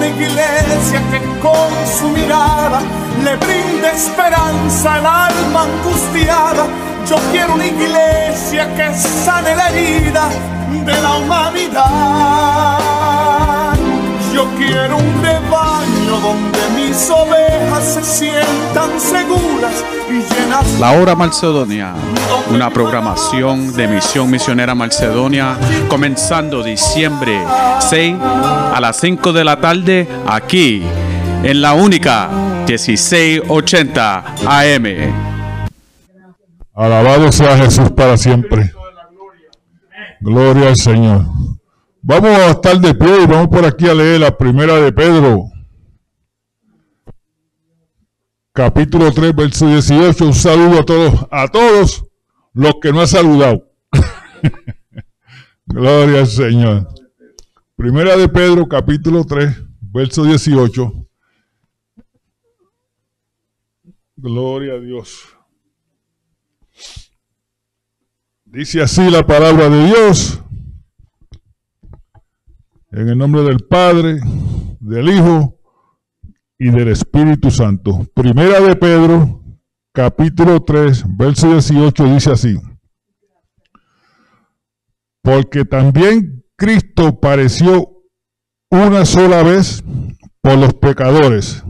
Una 0.00 0.08
iglesia 0.08 0.98
que 1.10 1.20
con 1.40 1.70
su 1.98 2.08
mirada 2.08 2.80
le 3.22 3.36
brinde 3.36 3.90
esperanza 3.94 4.94
al 4.94 5.04
alma 5.04 5.64
angustiada. 5.64 6.66
Yo 7.06 7.16
quiero 7.30 7.52
una 7.52 7.66
iglesia 7.66 8.74
que 8.76 8.94
sane 8.94 9.54
la 9.54 9.68
herida 9.68 10.30
de 10.86 11.02
la 11.02 11.16
humanidad. 11.18 11.84
Yo 14.32 14.46
quiero 14.56 14.96
un 14.96 15.22
rebaño 15.22 16.18
donde 16.22 16.59
mis 17.00 17.10
ovejas 17.10 17.84
se 17.84 18.04
sientan 18.04 19.00
seguras 19.00 19.84
y 20.08 20.12
llenas. 20.12 20.78
La 20.78 20.92
Hora 20.92 21.14
Macedonia, 21.14 21.94
una 22.50 22.70
programación 22.70 23.72
de 23.74 23.88
Misión 23.88 24.30
Misionera 24.30 24.74
Macedonia, 24.74 25.56
comenzando 25.88 26.62
diciembre 26.62 27.40
6 27.78 28.16
a 28.20 28.78
las 28.80 28.98
5 28.98 29.32
de 29.32 29.44
la 29.44 29.60
tarde 29.60 30.08
aquí 30.26 30.82
en 31.42 31.62
la 31.62 31.72
única 31.72 32.28
1680 32.66 34.24
AM. 34.46 34.84
Alabado 36.74 37.32
sea 37.32 37.56
Jesús 37.56 37.90
para 37.92 38.16
siempre. 38.16 38.72
Gloria 40.20 40.68
al 40.68 40.76
Señor. 40.76 41.24
Vamos 42.02 42.30
a 42.30 42.50
estar 42.50 42.78
de 42.78 42.94
pie 42.94 43.22
y 43.22 43.26
vamos 43.26 43.48
por 43.48 43.64
aquí 43.64 43.88
a 43.88 43.94
leer 43.94 44.20
la 44.20 44.36
primera 44.36 44.74
de 44.74 44.92
Pedro. 44.92 45.49
Capítulo 48.52 49.12
3, 49.12 49.34
verso 49.34 49.68
18. 49.68 50.26
Un 50.26 50.34
saludo 50.34 50.80
a 50.80 50.84
todos, 50.84 51.26
a 51.30 51.46
todos 51.46 52.04
los 52.52 52.74
que 52.82 52.92
no 52.92 53.00
han 53.00 53.08
saludado. 53.08 53.70
Gloria 55.66 56.20
al 56.20 56.26
Señor. 56.26 56.88
Primera 57.76 58.16
de 58.16 58.28
Pedro, 58.28 58.68
capítulo 58.68 59.24
3, 59.24 59.56
verso 59.80 60.24
18. 60.24 60.92
Gloria 64.16 64.74
a 64.74 64.80
Dios. 64.80 65.28
Dice 68.44 68.82
así 68.82 69.08
la 69.10 69.24
palabra 69.24 69.68
de 69.68 69.86
Dios. 69.86 70.42
En 72.90 73.08
el 73.08 73.16
nombre 73.16 73.42
del 73.42 73.60
Padre, 73.60 74.20
del 74.80 75.08
Hijo 75.08 75.59
y 76.60 76.70
del 76.70 76.88
Espíritu 76.88 77.50
Santo. 77.50 78.06
Primera 78.14 78.60
de 78.60 78.76
Pedro, 78.76 79.42
capítulo 79.92 80.62
3, 80.62 81.04
verso 81.16 81.50
18 81.52 82.04
dice 82.04 82.32
así. 82.32 82.60
Porque 85.22 85.64
también 85.64 86.44
Cristo 86.56 87.18
pareció 87.18 88.02
una 88.70 89.06
sola 89.06 89.42
vez 89.42 89.82
por 90.42 90.58
los 90.58 90.74
pecadores, 90.74 91.64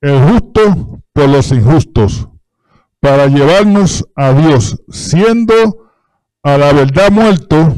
el 0.00 0.30
justo 0.30 1.02
por 1.12 1.28
los 1.28 1.50
injustos, 1.50 2.28
para 3.00 3.26
llevarnos 3.26 4.08
a 4.14 4.32
Dios, 4.32 4.80
siendo 4.90 5.90
a 6.44 6.56
la 6.56 6.72
verdad 6.72 7.10
muerto 7.10 7.74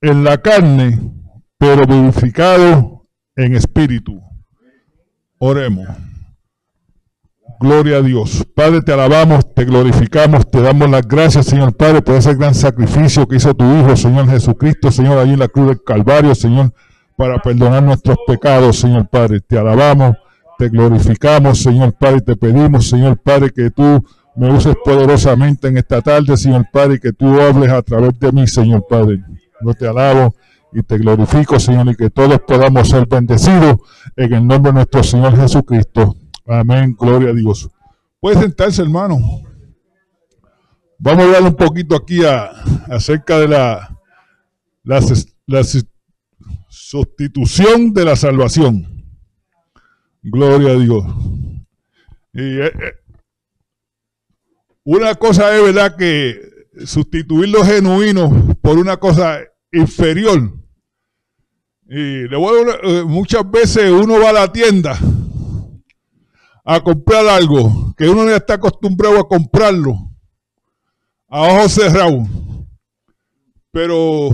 en 0.00 0.22
la 0.22 0.40
carne, 0.40 1.00
pero 1.58 1.84
vivificado 1.84 3.08
en 3.34 3.56
espíritu. 3.56 4.27
Oremos. 5.38 5.86
Gloria 7.60 7.96
a 7.96 8.02
Dios. 8.02 8.46
Padre, 8.54 8.82
te 8.82 8.92
alabamos, 8.92 9.52
te 9.54 9.64
glorificamos, 9.64 10.48
te 10.48 10.60
damos 10.60 10.88
las 10.90 11.06
gracias, 11.06 11.46
Señor 11.46 11.76
Padre, 11.76 12.02
por 12.02 12.14
ese 12.14 12.34
gran 12.34 12.54
sacrificio 12.54 13.26
que 13.26 13.36
hizo 13.36 13.54
tu 13.54 13.64
Hijo, 13.64 13.96
Señor 13.96 14.28
Jesucristo, 14.28 14.92
Señor, 14.92 15.18
allí 15.18 15.32
en 15.32 15.40
la 15.40 15.48
cruz 15.48 15.68
del 15.68 15.82
Calvario, 15.82 16.34
Señor, 16.34 16.72
para 17.16 17.38
perdonar 17.40 17.82
nuestros 17.82 18.16
pecados, 18.26 18.78
Señor 18.78 19.08
Padre. 19.08 19.40
Te 19.40 19.58
alabamos, 19.58 20.16
te 20.56 20.68
glorificamos, 20.68 21.60
Señor 21.60 21.94
Padre, 21.94 22.20
te 22.20 22.36
pedimos, 22.36 22.88
Señor 22.88 23.18
Padre, 23.18 23.50
que 23.50 23.70
tú 23.70 24.04
me 24.36 24.52
uses 24.52 24.76
poderosamente 24.84 25.66
en 25.66 25.78
esta 25.78 26.00
tarde, 26.00 26.36
Señor 26.36 26.66
Padre, 26.72 27.00
que 27.00 27.12
tú 27.12 27.40
hables 27.40 27.70
a 27.70 27.82
través 27.82 28.16
de 28.20 28.30
mí, 28.30 28.46
Señor 28.46 28.86
Padre. 28.88 29.20
Yo 29.60 29.74
te 29.74 29.88
alabo 29.88 30.32
y 30.72 30.82
te 30.82 30.98
glorifico, 30.98 31.58
Señor, 31.58 31.88
y 31.88 31.96
que 31.96 32.10
todos 32.10 32.40
podamos 32.40 32.88
ser 32.88 33.06
bendecidos 33.06 33.78
en 34.16 34.32
el 34.32 34.46
nombre 34.46 34.70
de 34.70 34.74
nuestro 34.74 35.02
Señor 35.02 35.36
Jesucristo. 35.36 36.16
Amén, 36.46 36.94
gloria 36.98 37.30
a 37.30 37.34
Dios. 37.34 37.68
Puede 38.20 38.40
sentarse, 38.40 38.82
hermano. 38.82 39.18
Vamos 40.98 41.20
a 41.20 41.26
hablar 41.26 41.42
un 41.42 41.54
poquito 41.54 41.94
aquí 41.94 42.20
acerca 42.88 43.38
de 43.38 43.48
la, 43.48 43.96
sustitución 46.68 47.92
de 47.92 48.04
la 48.04 48.16
salvación. 48.16 48.86
Gloria 50.22 50.72
a 50.72 50.76
Dios. 50.76 51.04
Y, 52.32 52.40
eh, 52.40 52.66
eh, 52.66 52.94
una 54.84 55.14
cosa 55.14 55.54
es 55.54 55.62
verdad 55.62 55.96
que 55.96 56.40
sustituir 56.84 57.50
lo 57.50 57.64
genuino 57.64 58.56
por 58.60 58.78
una 58.78 58.96
cosa 58.96 59.40
inferior. 59.72 60.52
Y 61.86 62.28
le 62.28 62.36
voy 62.36 62.70
a, 62.70 62.74
eh, 62.82 63.04
muchas 63.04 63.50
veces 63.50 63.90
uno 63.90 64.20
va 64.20 64.30
a 64.30 64.32
la 64.32 64.52
tienda 64.52 64.98
a 66.64 66.80
comprar 66.80 67.26
algo 67.26 67.94
que 67.96 68.08
uno 68.08 68.26
ya 68.26 68.36
está 68.36 68.54
acostumbrado 68.54 69.18
a 69.18 69.26
comprarlo 69.26 69.94
a 71.28 71.42
ojos 71.42 71.72
cerrados. 71.72 72.28
Pero 73.70 74.30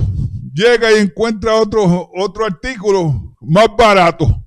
llega 0.53 0.93
y 0.93 1.01
encuentra 1.01 1.55
otro, 1.55 2.11
otro 2.15 2.47
artículo 2.47 3.35
más 3.41 3.69
barato. 3.77 4.45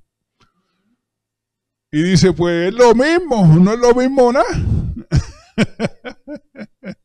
Y 1.90 2.02
dice, 2.02 2.32
pues 2.32 2.68
es 2.68 2.74
lo 2.74 2.94
mismo, 2.94 3.46
no 3.46 3.72
es 3.72 3.78
lo 3.78 3.94
mismo 3.94 4.32
nada. 4.32 4.44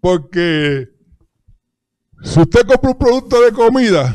Porque 0.00 0.93
si 2.22 2.40
usted 2.40 2.66
compra 2.66 2.90
un 2.90 2.98
producto 2.98 3.42
de 3.42 3.52
comida 3.52 4.14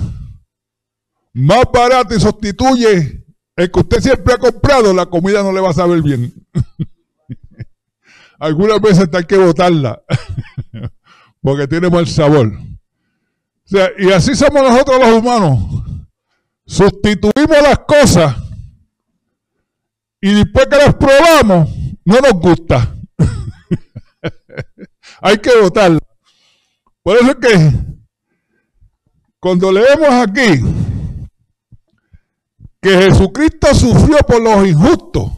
más 1.34 1.66
barato 1.72 2.16
y 2.16 2.20
sustituye 2.20 3.26
el 3.56 3.72
que 3.72 3.80
usted 3.80 4.00
siempre 4.00 4.34
ha 4.34 4.38
comprado, 4.38 4.94
la 4.94 5.06
comida 5.06 5.44
no 5.44 5.52
le 5.52 5.60
va 5.60 5.72
a 5.72 5.74
saber 5.74 6.02
bien. 6.02 6.34
Algunas 8.40 8.82
veces 8.82 9.10
hay 9.12 9.26
que 9.26 9.38
botarla 9.38 10.02
porque 11.42 11.68
tiene 11.68 11.90
mal 11.90 12.08
sabor. 12.08 12.54
y 13.98 14.12
así 14.12 14.36
somos 14.36 14.64
nosotros 14.64 15.00
los 15.00 15.20
humanos. 15.20 15.60
Sustituimos 16.66 17.62
las 17.62 17.80
cosas 17.80 18.36
y 20.22 20.34
después 20.34 20.68
que 20.68 20.78
las 20.78 20.96
probamos, 20.96 21.70
no 22.06 22.20
nos 22.20 22.34
gusta. 22.34 22.96
hay 25.22 25.38
que 25.38 25.62
votarla. 25.62 26.00
Por 27.02 27.18
eso 27.18 27.32
es 27.32 27.38
que 27.38 27.89
cuando 29.40 29.72
leemos 29.72 30.10
aquí 30.10 30.62
que 32.82 32.90
Jesucristo 32.90 33.74
sufrió 33.74 34.18
por 34.20 34.42
los 34.42 34.68
injustos, 34.68 35.32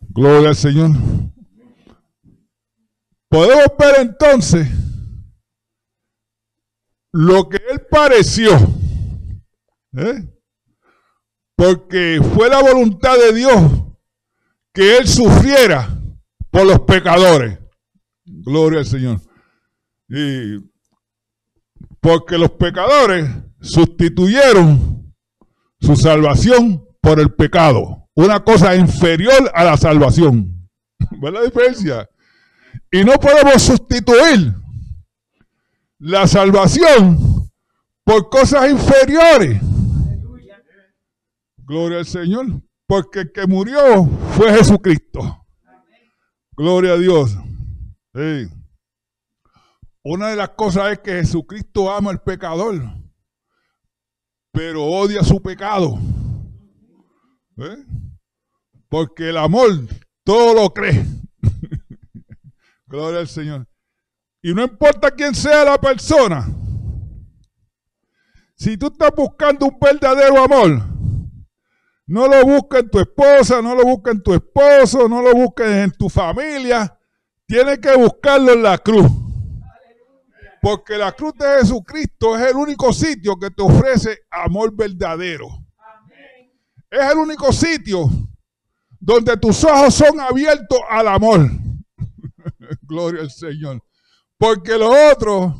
gloria 0.00 0.50
al 0.50 0.56
Señor, 0.56 0.90
podemos 3.28 3.66
ver 3.78 4.00
entonces 4.00 4.68
lo 7.12 7.48
que 7.48 7.56
Él 7.70 7.80
pareció, 7.90 8.52
¿eh? 9.96 10.28
porque 11.56 12.20
fue 12.34 12.48
la 12.48 12.60
voluntad 12.60 13.16
de 13.16 13.32
Dios 13.32 13.62
que 14.72 14.98
Él 14.98 15.08
sufriera 15.08 15.88
por 16.50 16.66
los 16.66 16.80
pecadores. 16.80 17.58
Gloria 18.24 18.80
al 18.80 18.86
Señor. 18.86 19.20
Y 20.08 20.58
porque 22.06 22.38
los 22.38 22.52
pecadores 22.52 23.28
sustituyeron 23.60 25.12
su 25.80 25.96
salvación 25.96 26.86
por 27.00 27.18
el 27.18 27.34
pecado. 27.34 28.08
Una 28.14 28.44
cosa 28.44 28.76
inferior 28.76 29.50
a 29.52 29.64
la 29.64 29.76
salvación. 29.76 30.68
¿Ves 31.20 31.32
la 31.32 31.42
diferencia? 31.42 32.08
Y 32.92 33.02
no 33.02 33.14
podemos 33.14 33.60
sustituir 33.60 34.54
la 35.98 36.28
salvación 36.28 37.50
por 38.04 38.30
cosas 38.30 38.70
inferiores. 38.70 39.60
Gloria 41.56 41.98
al 41.98 42.06
Señor. 42.06 42.46
Porque 42.86 43.22
el 43.22 43.32
que 43.32 43.48
murió 43.48 44.06
fue 44.36 44.52
Jesucristo. 44.56 45.44
Gloria 46.52 46.92
a 46.92 46.98
Dios. 46.98 47.36
Una 50.08 50.28
de 50.28 50.36
las 50.36 50.50
cosas 50.50 50.92
es 50.92 50.98
que 51.00 51.14
Jesucristo 51.14 51.90
ama 51.90 52.12
al 52.12 52.22
pecador, 52.22 52.80
pero 54.52 54.84
odia 54.84 55.24
su 55.24 55.42
pecado. 55.42 55.98
¿Eh? 57.56 57.84
Porque 58.88 59.30
el 59.30 59.36
amor 59.36 59.68
todo 60.22 60.54
lo 60.54 60.72
cree. 60.72 61.04
Gloria 62.86 63.18
al 63.18 63.26
Señor. 63.26 63.66
Y 64.42 64.54
no 64.54 64.62
importa 64.62 65.10
quién 65.10 65.34
sea 65.34 65.64
la 65.64 65.76
persona. 65.76 66.46
Si 68.54 68.76
tú 68.76 68.86
estás 68.86 69.10
buscando 69.10 69.66
un 69.66 69.76
verdadero 69.76 70.40
amor, 70.40 70.84
no 72.06 72.28
lo 72.28 72.44
busques 72.44 72.84
en 72.84 72.90
tu 72.90 73.00
esposa, 73.00 73.60
no 73.60 73.74
lo 73.74 73.82
busques 73.82 74.14
en 74.14 74.22
tu 74.22 74.34
esposo, 74.34 75.08
no 75.08 75.20
lo 75.20 75.34
busques 75.34 75.66
en 75.66 75.90
tu 75.90 76.08
familia. 76.08 76.96
Tienes 77.44 77.80
que 77.80 77.96
buscarlo 77.96 78.52
en 78.52 78.62
la 78.62 78.78
cruz. 78.78 79.25
Porque 80.66 80.98
la 80.98 81.12
cruz 81.12 81.32
de 81.34 81.46
Jesucristo 81.60 82.36
es 82.36 82.50
el 82.50 82.56
único 82.56 82.92
sitio 82.92 83.38
que 83.38 83.52
te 83.52 83.62
ofrece 83.62 84.22
amor 84.28 84.74
verdadero. 84.74 85.46
Es 86.90 87.12
el 87.12 87.18
único 87.18 87.52
sitio 87.52 88.10
donde 88.98 89.36
tus 89.36 89.62
ojos 89.62 89.94
son 89.94 90.18
abiertos 90.18 90.80
al 90.90 91.06
amor. 91.06 91.48
Gloria 92.82 93.20
al 93.20 93.30
Señor. 93.30 93.80
Porque 94.36 94.76
lo 94.76 94.90
otro, 95.12 95.54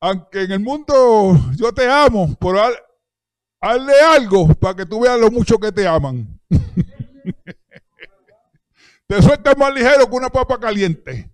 aunque 0.00 0.42
en 0.42 0.52
el 0.52 0.60
mundo 0.60 1.36
yo 1.56 1.72
te 1.72 1.90
amo, 1.90 2.36
por 2.36 2.56
hazle 3.60 4.00
algo 4.14 4.54
para 4.54 4.76
que 4.76 4.86
tú 4.86 5.00
veas 5.00 5.18
lo 5.18 5.32
mucho 5.32 5.58
que 5.58 5.72
te 5.72 5.84
aman. 5.84 6.40
te 9.08 9.20
sueltas 9.20 9.58
más 9.58 9.74
ligero 9.74 10.08
que 10.08 10.14
una 10.14 10.30
papa 10.30 10.60
caliente. 10.60 11.31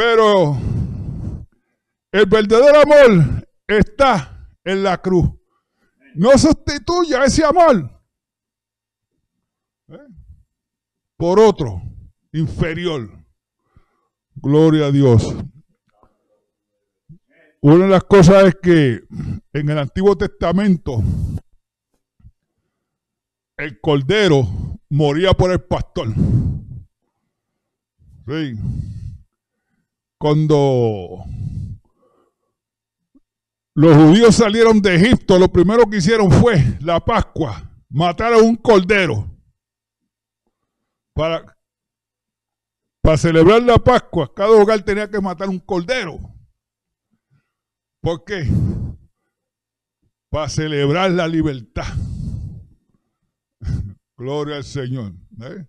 Pero 0.00 0.56
el 2.10 2.24
verdadero 2.24 2.80
amor 2.80 3.46
está 3.66 4.48
en 4.64 4.82
la 4.82 4.96
cruz. 4.96 5.28
No 6.14 6.38
sustituya 6.38 7.24
ese 7.24 7.44
amor 7.44 8.00
¿eh? 9.88 9.98
por 11.18 11.38
otro 11.38 11.82
inferior. 12.32 13.10
Gloria 14.36 14.86
a 14.86 14.90
Dios. 14.90 15.34
Una 17.60 17.84
de 17.84 17.90
las 17.90 18.04
cosas 18.04 18.44
es 18.44 18.54
que 18.62 19.02
en 19.52 19.68
el 19.68 19.78
Antiguo 19.78 20.16
Testamento 20.16 21.02
el 23.58 23.78
cordero 23.82 24.48
moría 24.88 25.34
por 25.34 25.50
el 25.50 25.60
pastor. 25.60 26.08
Sí. 28.26 28.56
Cuando 30.20 31.24
los 33.74 33.96
judíos 33.96 34.36
salieron 34.36 34.82
de 34.82 34.96
Egipto, 34.96 35.38
lo 35.38 35.48
primero 35.48 35.88
que 35.88 35.96
hicieron 35.96 36.30
fue 36.30 36.62
la 36.80 37.02
Pascua, 37.02 37.72
matar 37.88 38.34
a 38.34 38.36
un 38.36 38.54
cordero 38.56 39.26
para 41.14 41.56
para 43.00 43.16
celebrar 43.16 43.62
la 43.62 43.78
Pascua, 43.78 44.30
cada 44.34 44.50
hogar 44.50 44.82
tenía 44.82 45.08
que 45.08 45.22
matar 45.22 45.48
un 45.48 45.58
cordero. 45.58 46.18
¿Por 48.02 48.22
qué? 48.22 48.46
Para 50.28 50.50
celebrar 50.50 51.12
la 51.12 51.26
libertad. 51.26 51.94
Gloria 54.18 54.56
al 54.56 54.64
Señor. 54.64 55.14
¿eh? 55.40 55.66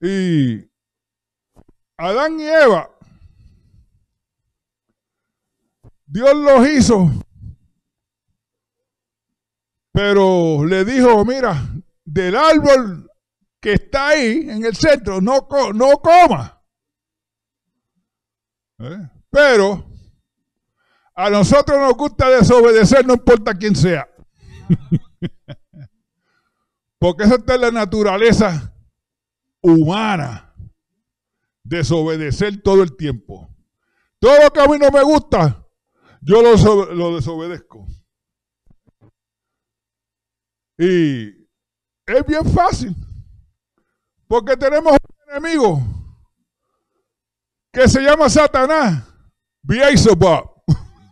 Y 0.00 0.68
Adán 1.96 2.40
y 2.40 2.48
Eva, 2.48 2.90
Dios 6.06 6.34
los 6.34 6.68
hizo, 6.68 7.10
pero 9.92 10.64
le 10.64 10.84
dijo, 10.84 11.24
mira, 11.24 11.62
del 12.04 12.36
árbol 12.36 13.10
que 13.60 13.74
está 13.74 14.08
ahí 14.08 14.46
en 14.48 14.64
el 14.64 14.76
centro 14.76 15.20
no, 15.20 15.46
no 15.74 15.92
coma. 16.02 16.62
¿Eh? 18.78 19.08
Pero 19.30 19.90
a 21.14 21.30
nosotros 21.30 21.78
nos 21.78 21.94
gusta 21.94 22.28
desobedecer, 22.28 23.06
no 23.06 23.14
importa 23.14 23.54
quién 23.54 23.76
sea. 23.76 24.08
Porque 26.98 27.24
eso 27.24 27.36
está 27.36 27.54
en 27.54 27.60
la 27.60 27.70
naturaleza 27.70 28.74
humana. 29.60 30.52
Desobedecer 31.62 32.62
todo 32.62 32.82
el 32.82 32.96
tiempo. 32.96 33.48
Todo 34.18 34.42
lo 34.42 34.50
que 34.50 34.60
a 34.60 34.66
mí 34.66 34.78
no 34.78 34.90
me 34.90 35.02
gusta, 35.02 35.63
yo 36.24 36.42
lo, 36.42 36.94
lo 36.94 37.14
desobedezco. 37.14 37.86
Y 40.78 41.28
es 42.06 42.26
bien 42.26 42.44
fácil. 42.52 42.94
Porque 44.26 44.56
tenemos 44.56 44.92
un 44.92 45.30
enemigo 45.30 45.80
que 47.72 47.88
se 47.88 48.00
llama 48.00 48.28
Satanás. 48.28 49.04
Beelzebub. 49.62 50.62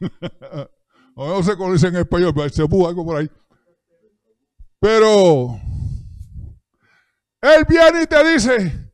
no 1.16 1.42
sé 1.42 1.56
cómo 1.56 1.72
dice 1.72 1.88
en 1.88 1.96
español, 1.96 2.32
Beelzebub, 2.32 2.86
algo 2.86 3.04
por 3.04 3.16
ahí. 3.16 3.30
Pero 4.80 5.60
él 7.40 7.64
viene 7.68 8.02
y 8.02 8.06
te 8.06 8.32
dice, 8.32 8.92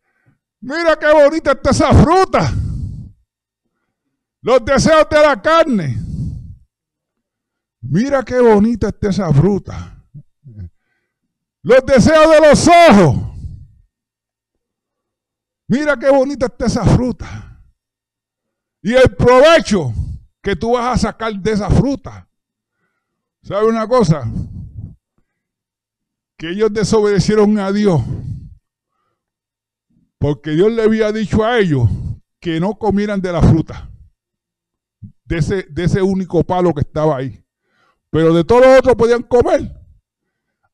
mira 0.61 0.99
qué 0.99 1.13
bonita 1.13 1.53
está 1.53 1.71
esa 1.71 1.93
fruta. 1.95 2.53
Los 4.43 4.65
deseos 4.65 5.09
de 5.11 5.21
la 5.21 5.41
carne. 5.41 6.08
Mira 7.81 8.23
qué 8.23 8.41
bonita 8.41 8.89
está 8.89 9.11
esa 9.11 9.33
fruta. 9.33 10.05
Los 11.63 11.85
deseos 11.87 12.31
de 12.31 12.49
los 12.49 12.69
ojos. 12.69 13.17
Mira 15.69 15.97
qué 15.97 16.11
bonita 16.11 16.47
está 16.47 16.67
esa 16.67 16.85
fruta. 16.85 17.63
Y 18.83 18.95
el 18.95 19.15
provecho 19.15 19.93
que 20.43 20.57
tú 20.57 20.73
vas 20.73 20.95
a 20.95 21.09
sacar 21.09 21.33
de 21.35 21.53
esa 21.53 21.69
fruta. 21.69 22.29
¿Sabe 23.43 23.67
una 23.67 23.87
cosa? 23.87 24.25
Que 26.37 26.51
ellos 26.51 26.73
desobedecieron 26.73 27.59
a 27.59 27.71
Dios. 27.73 28.01
Porque 30.19 30.51
Dios 30.51 30.73
le 30.73 30.83
había 30.83 31.13
dicho 31.13 31.45
a 31.45 31.59
ellos 31.59 31.89
que 32.41 32.61
no 32.61 32.79
comieran 32.79 33.21
de 33.21 33.33
la 33.33 33.43
fruta. 33.43 33.91
De 35.25 35.39
ese, 35.39 35.65
de 35.65 35.85
ese 35.85 36.03
único 36.03 36.43
palo 36.45 36.73
que 36.73 36.81
estaba 36.81 37.19
ahí. 37.19 37.45
Pero 38.11 38.33
de 38.33 38.45
todo 38.45 38.61
lo 38.61 38.79
otro 38.79 38.97
podían 38.97 39.23
comer. 39.23 39.75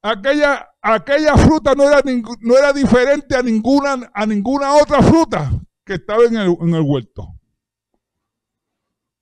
Aquella 0.03 0.75
aquella 0.85 1.37
fruta 1.37 1.75
no 1.75 1.85
era, 1.85 2.03
no 2.41 2.59
era 2.59 2.73
diferente 2.73 3.35
a 3.35 3.43
ninguna, 3.43 4.11
a 4.13 4.27
ninguna 4.27 4.75
otra 4.75 5.03
fruta 5.03 5.51
que 5.85 5.95
estaba 5.95 6.25
en 6.25 6.37
el, 6.37 6.57
en 6.61 6.75
el 6.75 6.83
huerto. 6.83 7.29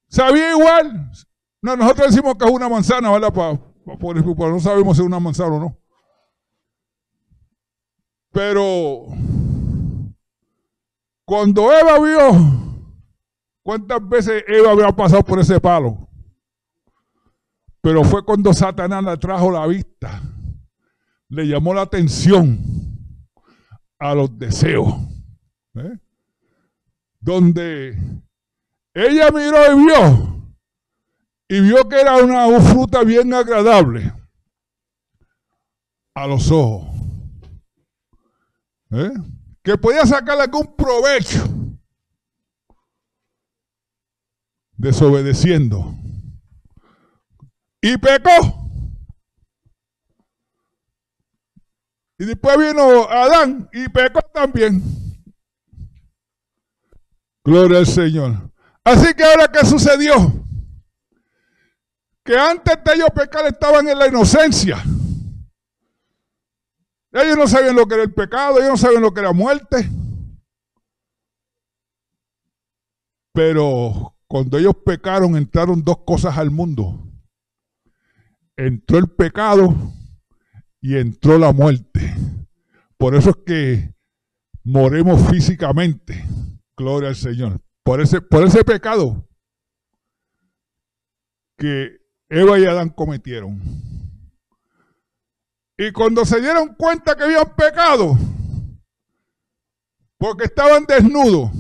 Sabía 0.09 0.51
igual. 0.51 1.11
No, 1.63 1.77
nosotros 1.77 2.11
decimos 2.11 2.35
que 2.37 2.45
es 2.45 2.51
una 2.51 2.69
manzana, 2.69 3.11
¿verdad? 3.13 3.33
Para, 3.33 3.61
no 4.51 4.61
sabemos 4.61 4.97
si 4.97 5.03
es 5.03 5.07
una 5.07 5.21
manzana 5.21 5.55
o 5.55 5.61
no. 5.61 5.79
Pero 8.33 9.07
cuando 11.25 11.73
Eva 11.73 11.99
vio 12.01 12.83
cuántas 13.63 14.09
veces 14.09 14.43
Eva 14.49 14.73
había 14.73 14.91
pasado 14.91 15.23
por 15.23 15.39
ese 15.39 15.61
palo, 15.61 16.09
pero 17.83 18.03
fue 18.05 18.25
cuando 18.25 18.55
Satanás 18.55 19.05
le 19.05 19.17
trajo 19.19 19.51
la 19.51 19.67
vista 19.67 20.23
le 21.33 21.47
llamó 21.47 21.73
la 21.73 21.83
atención 21.83 22.59
a 23.99 24.15
los 24.15 24.39
deseos. 24.39 24.95
¿eh? 25.75 25.99
Donde 27.21 27.99
ella 28.93 29.31
miró 29.31 29.73
y 29.73 29.85
vio, 29.85 30.55
y 31.49 31.61
vio 31.63 31.89
que 31.89 32.01
era 32.01 32.17
una 32.17 32.61
fruta 32.61 33.03
bien 33.03 33.33
agradable 33.33 34.13
a 36.15 36.27
los 36.27 36.51
ojos. 36.51 36.87
¿eh? 38.91 39.13
Que 39.63 39.79
podía 39.79 40.05
sacarle 40.05 40.43
algún 40.43 40.77
provecho 40.77 41.49
desobedeciendo. 44.77 45.95
Y 47.83 47.99
pecó. 47.99 48.63
Y 52.17 52.25
después 52.25 52.57
vino 52.57 53.09
Adán 53.11 53.69
y 53.73 53.89
pecó 53.89 54.21
también. 54.33 54.81
Gloria 57.45 57.79
al 57.79 57.87
Señor. 57.87 58.53
Así 58.85 59.13
que 59.15 59.25
ahora, 59.25 59.49
¿qué 59.49 59.67
sucedió? 59.67 60.15
Que 62.25 62.39
antes 62.39 62.77
de 62.85 62.95
ellos 62.95 63.09
pecar 63.13 63.45
estaban 63.47 63.89
en 63.89 63.99
la 63.99 64.07
inocencia. 64.07 64.81
Ellos 67.11 67.37
no 67.37 67.49
sabían 67.49 67.75
lo 67.75 67.87
que 67.87 67.95
era 67.95 68.05
el 68.05 68.15
pecado, 68.15 68.59
ellos 68.59 68.71
no 68.71 68.77
sabían 68.77 69.03
lo 69.03 69.13
que 69.13 69.21
era 69.21 69.33
muerte. 69.33 69.91
Pero 73.33 74.15
cuando 74.29 74.57
ellos 74.59 74.75
pecaron, 74.85 75.37
entraron 75.37 75.83
dos 75.83 75.99
cosas 76.05 76.39
al 76.39 76.53
mundo. 76.53 77.12
Entró 78.57 78.99
el 78.99 79.09
pecado 79.09 79.75
y 80.81 80.97
entró 80.97 81.39
la 81.39 81.53
muerte. 81.53 82.15
Por 82.97 83.15
eso 83.15 83.31
es 83.31 83.37
que 83.47 83.95
moremos 84.65 85.31
físicamente. 85.31 86.25
Gloria 86.77 87.11
al 87.11 87.17
Señor. 87.17 87.61
Por 87.83 88.01
ese, 88.01 88.21
por 88.21 88.45
ese 88.45 88.65
pecado 88.65 89.29
que 91.57 91.99
Eva 92.29 92.59
y 92.59 92.65
Adán 92.65 92.91
cometieron. 92.91 93.61
Y 95.77 95.91
cuando 95.93 96.25
se 96.25 96.41
dieron 96.41 96.75
cuenta 96.75 97.17
que 97.17 97.25
habían 97.25 97.55
pecado, 97.57 98.17
porque 100.19 100.45
estaban 100.45 100.85
desnudos, 100.87 101.51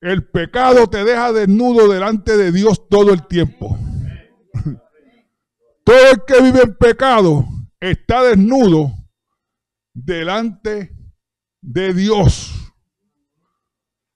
el 0.00 0.26
pecado 0.28 0.88
te 0.88 1.04
deja 1.04 1.32
desnudo 1.32 1.88
delante 1.88 2.36
de 2.36 2.52
Dios 2.52 2.88
todo 2.88 3.12
el 3.12 3.26
tiempo. 3.26 3.78
Todo 5.88 6.10
el 6.10 6.22
que 6.26 6.42
vive 6.42 6.60
en 6.64 6.76
pecado 6.76 7.46
está 7.80 8.22
desnudo 8.22 8.92
delante 9.94 10.94
de 11.62 11.94
Dios. 11.94 12.52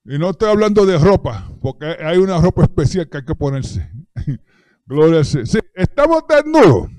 Y 0.04 0.18
no 0.18 0.32
estoy 0.32 0.50
hablando 0.50 0.84
de 0.84 0.98
ropa, 0.98 1.50
porque 1.62 1.86
hay 1.86 2.18
una 2.18 2.38
ropa 2.38 2.64
especial 2.64 3.08
que 3.08 3.16
hay 3.16 3.24
que 3.24 3.34
ponerse. 3.34 3.90
Gloria 4.84 5.20
a 5.20 5.22
Dios. 5.22 5.48
Sí, 5.48 5.60
estamos 5.72 6.24
desnudos 6.28 6.90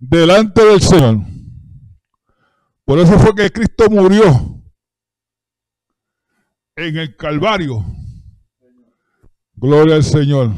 delante 0.00 0.64
del 0.64 0.80
Señor. 0.80 1.18
Por 2.84 2.98
eso 2.98 3.16
fue 3.20 3.36
que 3.36 3.52
Cristo 3.52 3.88
murió 3.88 4.60
en 6.74 6.96
el 6.96 7.16
Calvario. 7.16 7.84
Gloria 9.54 9.94
al 9.94 10.02
Señor. 10.02 10.50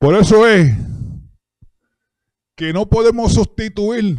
Por 0.00 0.16
eso 0.16 0.44
es 0.48 0.74
que 2.56 2.72
no 2.72 2.88
podemos 2.88 3.34
sustituir 3.34 4.18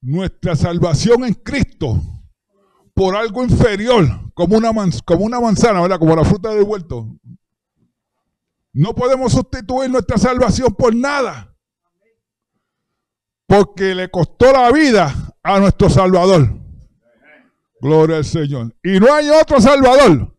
nuestra 0.00 0.56
salvación 0.56 1.24
en 1.24 1.34
Cristo 1.34 2.00
por 2.94 3.14
algo 3.16 3.44
inferior, 3.44 4.32
como 4.34 4.56
una, 4.56 4.70
como 5.04 5.24
una 5.24 5.40
manzana, 5.40 5.80
¿verdad? 5.80 5.98
Como 5.98 6.16
la 6.16 6.24
fruta 6.24 6.50
del 6.50 6.64
huerto. 6.64 7.06
No 8.72 8.94
podemos 8.94 9.32
sustituir 9.32 9.90
nuestra 9.90 10.18
salvación 10.18 10.74
por 10.74 10.94
nada. 10.94 11.54
Porque 13.46 13.94
le 13.94 14.10
costó 14.10 14.52
la 14.52 14.70
vida 14.70 15.34
a 15.42 15.58
nuestro 15.58 15.90
Salvador. 15.90 16.56
Gloria 17.80 18.18
al 18.18 18.24
Señor. 18.24 18.76
Y 18.82 19.00
no 19.00 19.12
hay 19.12 19.28
otro 19.30 19.60
Salvador. 19.60 20.36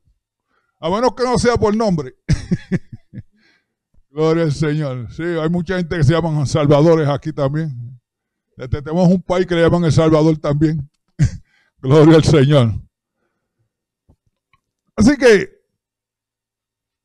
A 0.80 0.90
menos 0.90 1.14
que 1.14 1.24
no 1.24 1.38
sea 1.38 1.58
por 1.58 1.76
nombre. 1.76 2.16
Gloria 4.12 4.44
al 4.44 4.52
Señor. 4.52 5.08
Sí, 5.14 5.24
hay 5.24 5.50
mucha 5.50 5.78
gente 5.78 5.96
que 5.96 6.04
se 6.04 6.12
llaman 6.14 6.46
salvadores 6.46 7.08
aquí 7.08 7.32
también. 7.32 7.98
Este, 8.58 8.82
tenemos 8.82 9.08
un 9.08 9.22
país 9.22 9.48
que 9.48 9.56
le 9.56 9.62
llaman 9.62 9.86
El 9.86 9.94
Salvador 9.94 10.38
también. 10.38 10.90
Gloria 11.82 12.18
al 12.18 12.24
Señor. 12.24 12.74
Así 14.98 15.16
que 15.16 15.50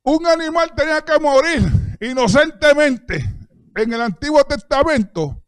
un 0.02 0.26
animal 0.26 0.72
tenía 0.74 1.00
que 1.02 1.18
morir 1.20 1.62
inocentemente 2.00 3.24
en 3.76 3.92
el 3.92 4.00
Antiguo 4.00 4.42
Testamento 4.42 5.44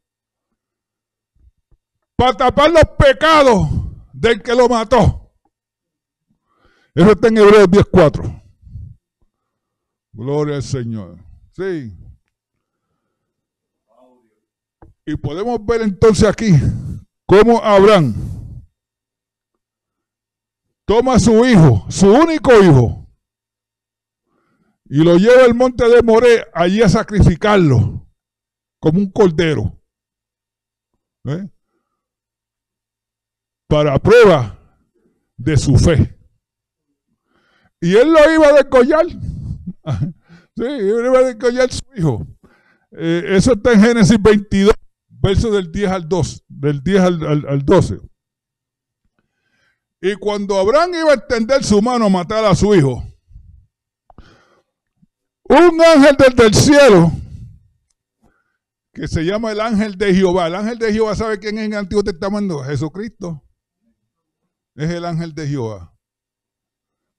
para 2.14 2.34
tapar 2.34 2.70
los 2.70 2.84
pecados 2.96 3.68
del 4.12 4.40
que 4.42 4.54
lo 4.54 4.68
mató. 4.68 5.32
Eso 6.94 7.12
está 7.12 7.28
en 7.28 7.38
Hebreos 7.38 7.68
10.4. 7.68 8.42
Gloria 10.12 10.56
al 10.56 10.62
Señor. 10.62 11.27
Sí. 11.58 11.92
Y 15.04 15.16
podemos 15.16 15.64
ver 15.66 15.82
entonces 15.82 16.28
aquí 16.28 16.52
cómo 17.26 17.60
Abraham 17.64 18.14
toma 20.84 21.14
a 21.14 21.18
su 21.18 21.44
hijo, 21.44 21.84
su 21.88 22.12
único 22.12 22.52
hijo, 22.62 23.10
y 24.84 25.02
lo 25.02 25.16
lleva 25.16 25.44
al 25.46 25.54
monte 25.54 25.88
de 25.88 26.00
Moré 26.00 26.46
allí 26.54 26.80
a 26.80 26.88
sacrificarlo 26.88 28.06
como 28.78 29.00
un 29.00 29.10
cordero. 29.10 29.82
¿eh? 31.24 31.50
Para 33.66 33.98
prueba 33.98 34.56
de 35.36 35.56
su 35.56 35.76
fe. 35.76 36.16
Y 37.80 37.96
él 37.96 38.12
lo 38.12 38.32
iba 38.32 38.46
a 38.46 38.52
descollar. 38.52 39.06
Sí, 40.58 40.64
iba 40.64 41.18
a 41.20 41.22
descollar 41.22 41.72
su 41.72 41.84
hijo. 41.96 42.26
Eh, 42.90 43.22
eso 43.28 43.52
está 43.52 43.74
en 43.74 43.80
Génesis 43.80 44.20
22, 44.20 44.74
verso 45.08 45.52
del 45.52 45.70
10 45.70 45.90
al 45.90 46.08
2, 46.08 46.44
del 46.48 46.82
10 46.82 47.00
al, 47.00 47.46
al 47.48 47.64
12. 47.64 48.00
Y 50.00 50.14
cuando 50.16 50.58
Abraham 50.58 50.94
iba 50.94 51.12
a 51.12 51.14
extender 51.14 51.62
su 51.62 51.80
mano 51.80 52.06
a 52.06 52.08
matar 52.08 52.44
a 52.44 52.56
su 52.56 52.74
hijo, 52.74 53.04
un 55.44 55.80
ángel 55.80 56.16
desde 56.18 56.46
el 56.46 56.54
cielo, 56.54 57.12
que 58.92 59.06
se 59.06 59.24
llama 59.24 59.52
el 59.52 59.60
ángel 59.60 59.96
de 59.96 60.12
Jehová. 60.12 60.48
El 60.48 60.56
ángel 60.56 60.78
de 60.78 60.92
Jehová, 60.92 61.14
¿sabe 61.14 61.38
quién 61.38 61.56
es 61.58 61.66
en 61.66 61.72
el 61.72 61.78
Antiguo 61.78 62.02
Testamento? 62.02 62.64
Jesucristo. 62.64 63.44
Es 64.74 64.90
el 64.90 65.04
ángel 65.04 65.32
de 65.36 65.46
Jehová. 65.46 65.94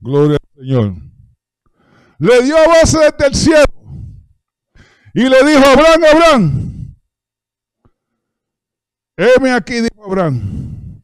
Gloria 0.01 0.38
al 0.41 0.62
Señor 0.62 1.09
le 2.19 2.43
dio 2.43 2.55
voz 2.65 2.91
desde 2.91 3.27
el 3.27 3.35
cielo 3.35 3.65
y 5.13 5.23
le 5.23 5.43
dijo, 5.43 5.63
Abraham, 5.65 6.03
Abraham, 6.13 6.95
heme 9.17 9.51
aquí, 9.51 9.81
dijo 9.81 10.05
Abraham, 10.05 11.01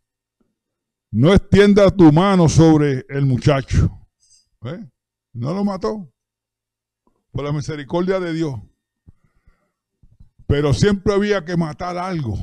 no 1.12 1.34
extienda 1.34 1.90
tu 1.90 2.12
mano 2.12 2.48
sobre 2.50 3.06
el 3.10 3.26
muchacho. 3.26 3.90
¿Eh? 4.66 4.86
No 5.34 5.54
lo 5.54 5.64
mató 5.64 6.12
por 7.32 7.46
la 7.46 7.52
misericordia 7.52 8.20
de 8.20 8.34
Dios. 8.34 8.56
Pero 10.48 10.74
siempre 10.74 11.14
había 11.14 11.44
que 11.44 11.58
matar 11.58 11.98
algo. 11.98 12.38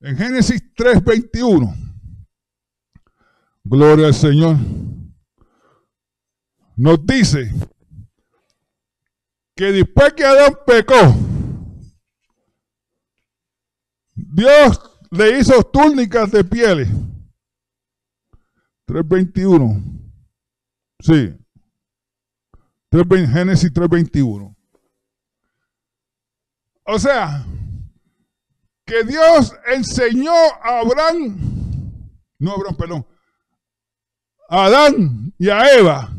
En 0.00 0.16
Génesis 0.16 0.62
3:21, 0.74 1.74
gloria 3.64 4.08
al 4.08 4.14
Señor 4.14 4.56
nos 6.76 7.04
dice 7.06 7.50
que 9.54 9.72
después 9.72 10.12
que 10.14 10.24
Adán 10.24 10.54
pecó, 10.66 11.14
Dios 14.14 14.80
le 15.10 15.38
hizo 15.38 15.62
túnicas 15.64 16.30
de 16.30 16.44
pieles. 16.44 16.88
3.21. 18.86 19.82
Sí. 21.00 21.38
Génesis 22.90 23.72
3.21. 23.72 24.54
O 26.84 26.98
sea, 26.98 27.46
que 28.84 29.04
Dios 29.04 29.54
enseñó 29.66 30.34
a 30.62 30.80
Abraham, 30.80 31.38
no 32.38 32.52
Abraham, 32.52 32.76
perdón, 32.76 33.06
a 34.48 34.64
Adán 34.64 35.32
y 35.38 35.48
a 35.48 35.78
Eva 35.78 36.12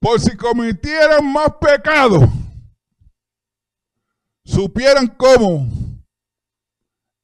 por 0.00 0.18
si 0.18 0.36
cometieran 0.36 1.30
más 1.30 1.52
pecados, 1.60 2.24
supieran 4.44 5.06
cómo 5.06 5.68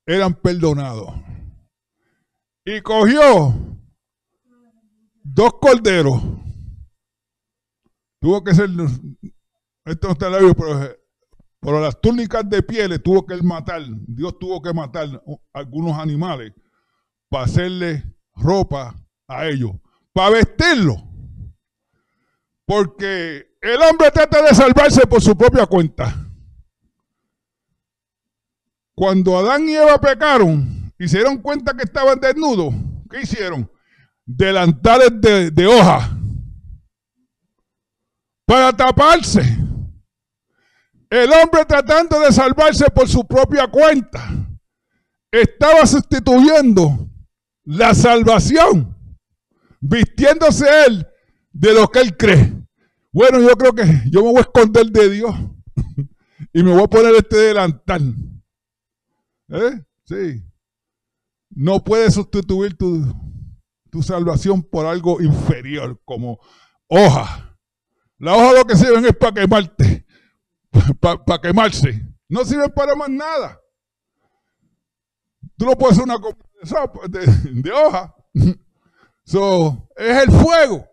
eran 0.06 0.34
perdonados. 0.34 1.08
Y 2.64 2.80
cogió 2.80 3.54
dos 5.22 5.54
corderos. 5.60 6.20
Tuvo 8.20 8.42
que 8.42 8.54
ser, 8.54 8.68
esto 9.84 10.08
no 10.08 10.12
está 10.12 10.26
en 10.26 10.54
pero, 10.54 10.96
pero 11.60 11.80
las 11.80 12.00
túnicas 12.00 12.48
de 12.48 12.62
pieles 12.62 13.02
tuvo 13.02 13.24
que 13.24 13.36
matar. 13.42 13.82
Dios 14.06 14.38
tuvo 14.38 14.60
que 14.60 14.72
matar 14.72 15.22
algunos 15.52 15.98
animales 15.98 16.52
para 17.28 17.44
hacerle 17.44 18.02
ropa 18.34 18.94
a 19.28 19.46
ellos, 19.46 19.72
para 20.12 20.30
vestirlos. 20.30 21.05
Porque 22.66 23.56
el 23.60 23.80
hombre 23.82 24.10
trata 24.10 24.42
de 24.42 24.54
salvarse 24.54 25.06
por 25.06 25.22
su 25.22 25.36
propia 25.36 25.66
cuenta. 25.66 26.14
Cuando 28.94 29.38
Adán 29.38 29.68
y 29.68 29.74
Eva 29.74 29.98
pecaron 29.98 30.92
y 30.98 31.08
se 31.08 31.18
dieron 31.18 31.38
cuenta 31.38 31.74
que 31.74 31.84
estaban 31.84 32.18
desnudos, 32.20 32.74
¿qué 33.10 33.20
hicieron? 33.22 33.70
delantales 34.26 35.10
de, 35.20 35.50
de 35.52 35.66
hoja 35.66 36.10
para 38.44 38.72
taparse. 38.72 39.42
El 41.08 41.32
hombre 41.32 41.64
tratando 41.64 42.18
de 42.20 42.32
salvarse 42.32 42.86
por 42.90 43.08
su 43.08 43.24
propia 43.24 43.68
cuenta 43.68 44.28
estaba 45.30 45.86
sustituyendo 45.86 47.08
la 47.64 47.94
salvación, 47.94 48.96
vistiéndose 49.80 50.66
él 50.86 51.06
de 51.52 51.74
lo 51.74 51.88
que 51.88 52.00
él 52.00 52.16
cree. 52.16 52.52
Bueno, 53.16 53.40
yo 53.40 53.56
creo 53.56 53.72
que 53.72 53.82
yo 54.10 54.22
me 54.22 54.28
voy 54.28 54.36
a 54.36 54.40
esconder 54.42 54.88
de 54.88 55.08
Dios 55.08 55.34
y 56.52 56.62
me 56.62 56.70
voy 56.70 56.82
a 56.82 56.86
poner 56.86 57.14
este 57.14 57.38
delantal. 57.38 58.14
¿Eh? 59.48 59.86
Sí. 60.04 60.44
No 61.48 61.82
puedes 61.82 62.12
sustituir 62.12 62.76
tu, 62.76 63.06
tu 63.90 64.02
salvación 64.02 64.62
por 64.62 64.84
algo 64.84 65.22
inferior, 65.22 65.98
como 66.04 66.38
hoja. 66.88 67.58
La 68.18 68.34
hoja 68.34 68.52
lo 68.52 68.66
que 68.66 68.76
sirven 68.76 69.06
es 69.06 69.16
para 69.16 69.32
quemarte, 69.32 70.04
para 71.00 71.40
quemarse. 71.40 72.06
No 72.28 72.44
sirven 72.44 72.70
para 72.70 72.94
más 72.96 73.08
nada. 73.08 73.58
Tú 75.56 75.64
no 75.64 75.72
puedes 75.72 75.98
hacer 75.98 76.04
una 76.04 76.18
de, 77.08 77.62
de, 77.62 77.72
hoja. 77.72 78.14
So, 79.24 79.88
es 79.96 80.22
el 80.22 80.30
fuego. 80.30 80.86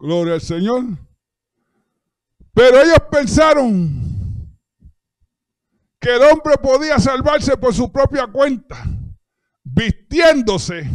Gloria 0.00 0.34
al 0.34 0.40
Señor. 0.40 1.03
Pero 2.54 2.80
ellos 2.80 2.98
pensaron 3.10 4.04
que 6.00 6.14
el 6.14 6.22
hombre 6.22 6.56
podía 6.58 6.98
salvarse 6.98 7.56
por 7.56 7.74
su 7.74 7.90
propia 7.90 8.26
cuenta, 8.28 8.84
vistiéndose 9.64 10.88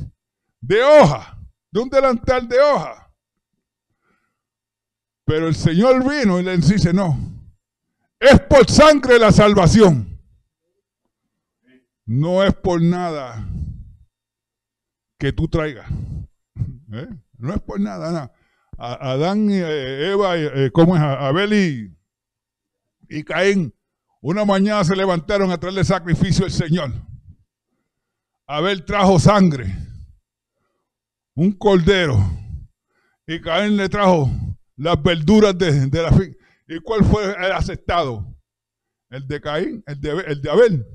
de 0.61 0.83
hoja, 0.83 1.37
de 1.71 1.79
un 1.81 1.89
delantal 1.89 2.47
de 2.47 2.59
hoja. 2.59 3.11
Pero 5.25 5.47
el 5.47 5.55
Señor 5.55 6.07
vino 6.09 6.39
y 6.39 6.43
le 6.43 6.57
dice, 6.57 6.93
no, 6.93 7.17
es 8.19 8.39
por 8.41 8.69
sangre 8.69 9.19
la 9.19 9.31
salvación. 9.31 10.19
No 12.05 12.43
es 12.43 12.55
por 12.55 12.81
nada 12.81 13.47
que 15.19 15.31
tú 15.31 15.47
traigas. 15.47 15.87
¿Eh? 16.91 17.07
No 17.37 17.53
es 17.53 17.61
por 17.61 17.79
nada, 17.79 18.11
nada. 18.11 18.33
Adán 18.79 19.49
y 19.49 19.57
eh, 19.57 20.11
Eva, 20.11 20.37
eh, 20.37 20.71
¿cómo 20.71 20.95
es? 20.95 21.01
Abel 21.01 21.93
y, 23.09 23.23
Caín, 23.25 23.73
una 24.21 24.45
mañana 24.45 24.85
se 24.85 24.95
levantaron 24.95 25.51
a 25.51 25.59
traerle 25.59 25.83
sacrificio 25.83 26.45
al 26.45 26.51
Señor. 26.51 26.93
Abel 28.47 28.85
trajo 28.85 29.19
sangre, 29.19 29.75
un 31.35 31.51
cordero, 31.51 32.17
y 33.27 33.41
Caín 33.41 33.75
le 33.75 33.89
trajo 33.89 34.31
las 34.77 35.01
verduras 35.03 35.57
de, 35.57 35.89
la 36.01 36.11
fin. 36.13 36.35
¿Y 36.67 36.79
cuál 36.79 37.03
fue 37.03 37.25
el 37.25 37.51
aceptado? 37.51 38.33
El 39.09 39.27
de 39.27 39.41
Caín, 39.41 39.83
el 39.87 39.99
de, 39.99 40.09
el 40.27 40.41
de 40.41 40.49
Abel 40.49 40.85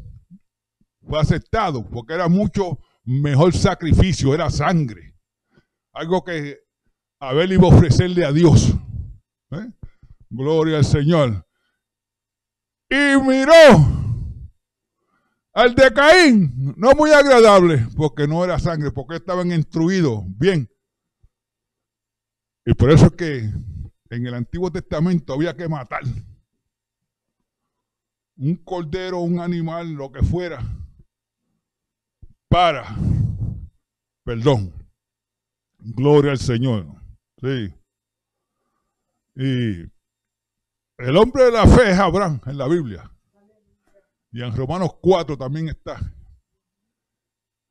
fue 1.07 1.21
aceptado 1.21 1.87
porque 1.91 2.15
era 2.15 2.29
mucho 2.29 2.79
mejor 3.05 3.53
sacrificio, 3.53 4.33
era 4.33 4.49
sangre. 4.49 5.15
Algo 5.93 6.25
que 6.25 6.64
Abel 7.29 7.53
iba 7.53 7.65
a 7.69 7.75
ofrecerle 7.75 8.25
a 8.25 8.33
Dios. 8.33 8.75
¿eh? 9.51 9.71
Gloria 10.31 10.79
al 10.79 10.85
Señor. 10.85 11.47
Y 12.89 13.19
miró 13.21 13.95
al 15.53 15.75
de 15.75 15.93
Caín, 15.93 16.75
no 16.77 16.93
muy 16.93 17.13
agradable, 17.13 17.87
porque 17.97 18.27
no 18.27 18.45
era 18.45 18.59
sangre, 18.59 18.91
porque 18.91 19.17
estaban 19.17 19.53
instruidos 19.53 20.25
bien. 20.27 20.69
Y 22.67 22.75
por 22.75 22.91
eso 22.91 23.07
es 23.07 23.13
que 23.13 23.51
en 24.11 24.27
el 24.27 24.35
Antiguo 24.35 24.71
Testamento 24.71 25.33
había 25.33 25.57
que 25.57 25.69
matar 25.69 26.03
un 28.37 28.57
cordero, 28.57 29.21
un 29.21 29.39
animal, 29.39 29.93
lo 29.93 30.11
que 30.11 30.23
fuera, 30.23 30.61
para 32.49 32.97
perdón. 34.25 34.73
Gloria 35.79 36.33
al 36.33 36.39
Señor. 36.39 36.87
Sí. 37.45 37.75
Y 39.37 39.83
el 40.97 41.17
hombre 41.19 41.45
de 41.45 41.51
la 41.51 41.67
fe 41.67 41.91
es 41.91 41.99
Abraham 41.99 42.41
en 42.47 42.57
la 42.57 42.67
Biblia. 42.67 43.11
Y 44.33 44.43
en 44.43 44.57
Romanos 44.57 44.93
4 45.03 45.37
también 45.37 45.69
está. 45.69 46.01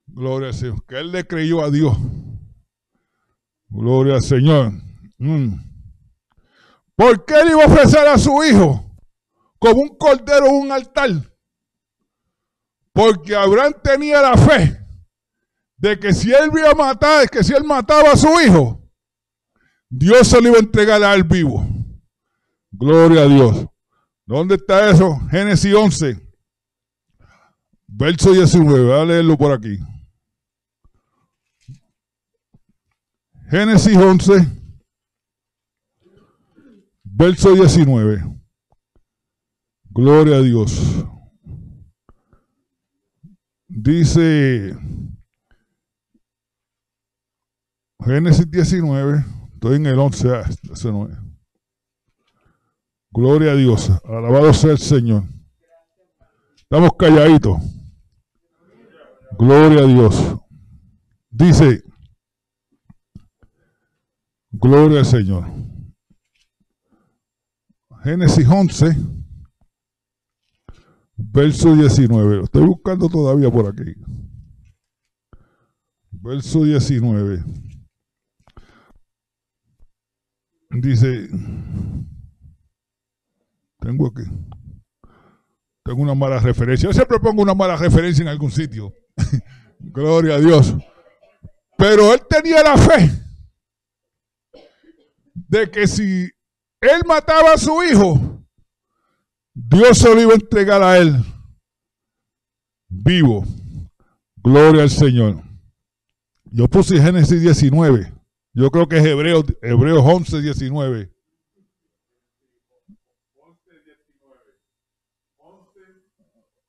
Gloria 0.06 0.50
al 0.50 0.54
Señor. 0.54 0.86
Que 0.86 1.00
él 1.00 1.12
le 1.12 1.26
creyó 1.26 1.64
a 1.64 1.72
Dios. 1.72 1.98
Gloria 3.68 4.16
al 4.16 4.22
Señor. 4.22 4.74
Mm. 5.18 5.56
¿Por 6.96 7.26
qué 7.26 7.42
él 7.42 7.50
iba 7.50 7.64
a 7.64 7.68
ofrecer 7.68 8.08
a 8.08 8.20
su 8.20 8.44
hijo 8.44 8.96
como 9.58 9.82
un 9.82 9.98
cordero 9.98 10.52
un 10.52 10.72
altar? 10.72 11.10
Porque 12.92 13.36
Abraham 13.36 13.74
tenía 13.84 14.22
la 14.22 14.38
fe 14.38 14.86
de 15.78 16.00
que 16.00 16.14
si 16.14 16.32
él 16.32 16.52
iba 16.56 16.70
a 16.70 16.76
matar, 16.76 17.28
que 17.28 17.44
si 17.44 17.54
él 17.54 17.64
mataba 17.64 18.12
a 18.12 18.18
su 18.18 18.30
hijo, 18.40 18.83
Dios 19.96 20.28
se 20.28 20.42
lo 20.42 20.50
iba 20.50 20.58
a 20.58 20.62
entregar 20.62 21.04
a 21.04 21.14
él 21.14 21.24
vivo. 21.24 21.68
Gloria 22.72 23.22
a 23.22 23.28
Dios. 23.28 23.68
¿Dónde 24.26 24.56
está 24.56 24.90
eso? 24.90 25.20
Génesis 25.30 25.72
11, 25.72 26.20
verso 27.86 28.32
19. 28.32 28.86
Voy 28.86 29.00
a 29.00 29.06
leerlo 29.06 29.38
por 29.38 29.52
aquí. 29.52 29.78
Génesis 33.52 33.96
11, 33.96 34.48
verso 37.04 37.54
19. 37.54 38.24
Gloria 39.92 40.38
a 40.38 40.42
Dios. 40.42 41.06
Dice 43.68 44.76
Génesis 48.04 48.50
19, 48.50 49.24
estoy 49.64 49.78
en 49.78 49.86
el 49.86 49.98
11, 49.98 50.30
ah, 50.30 50.50
Gloria 53.12 53.54
a 53.54 53.56
Dios, 53.56 53.90
alabado 54.04 54.54
sea 54.54 54.72
el 54.72 54.78
Señor. 54.78 55.24
Estamos 56.58 56.92
calladitos. 57.00 57.60
Gloria 59.40 59.84
a 59.84 59.88
Dios. 59.88 60.36
Dice, 61.30 61.82
Gloria 64.52 65.00
al 65.00 65.06
Señor. 65.06 65.48
Génesis 68.04 68.46
11, 68.46 68.98
Verso 71.16 71.74
19. 71.74 72.36
Lo 72.36 72.44
estoy 72.44 72.66
buscando 72.66 73.08
todavía 73.08 73.50
por 73.50 73.68
aquí. 73.68 73.96
Verso 76.12 76.66
19. 76.66 77.73
Dice, 80.74 81.30
tengo 83.80 84.08
aquí, 84.08 84.24
tengo 85.84 86.02
una 86.02 86.16
mala 86.16 86.40
referencia. 86.40 86.90
Yo 86.90 86.94
siempre 86.94 87.20
pongo 87.20 87.42
una 87.42 87.54
mala 87.54 87.76
referencia 87.76 88.24
en 88.24 88.30
algún 88.30 88.52
sitio. 88.52 88.94
Gloria 89.80 90.36
a 90.36 90.40
Dios. 90.40 90.76
Pero 91.78 92.14
él 92.14 92.22
tenía 92.28 92.64
la 92.64 92.78
fe 92.78 93.12
de 95.34 95.70
que 95.70 95.86
si 95.88 96.30
él 96.82 97.02
mataba 97.08 97.54
a 97.54 97.58
su 97.58 97.84
hijo, 97.84 98.44
Dios 99.54 99.98
se 99.98 100.14
lo 100.14 100.22
iba 100.22 100.32
a 100.32 100.36
entregar 100.36 100.82
a 100.82 100.98
él 100.98 101.24
vivo. 102.88 103.46
Gloria 104.38 104.84
al 104.84 104.90
Señor. 104.90 105.42
Yo 106.46 106.68
puse 106.68 107.02
Génesis 107.02 107.42
19. 107.42 108.14
Yo 108.54 108.70
creo 108.70 108.88
que 108.88 108.98
es 108.98 109.06
Hebreos, 109.06 109.46
Hebreos 109.62 110.04
11, 110.04 110.42
19. 110.42 111.12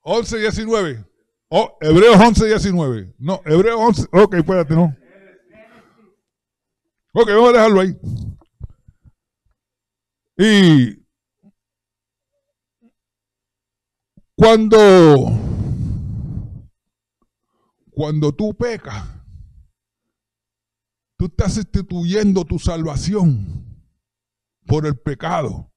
11, 0.06 0.38
19. 0.38 1.04
Oh, 1.48 1.76
Hebreos 1.80 2.16
11, 2.20 2.46
19. 2.46 3.14
No, 3.18 3.40
Hebreos 3.44 3.78
11. 3.78 4.08
Ok, 4.12 4.34
espérate, 4.34 4.74
no. 4.74 4.96
Ok, 7.12 7.28
vamos 7.28 7.50
a 7.50 7.52
dejarlo 7.52 7.80
ahí. 7.80 7.96
Y 10.36 11.04
Cuando, 14.36 15.30
cuando 17.92 18.32
tú 18.32 18.52
pecas, 18.52 19.04
tú 21.24 21.30
estás 21.30 21.54
sustituyendo 21.54 22.44
tu 22.44 22.58
salvación 22.58 23.64
por 24.66 24.87
el 24.87 24.98
pecado. 24.98 25.72